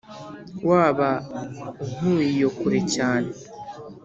waba 0.69 1.09
unkuye 1.81 2.25
iyo 2.35 2.49
kure 2.57 2.79
cyane. 2.93 3.29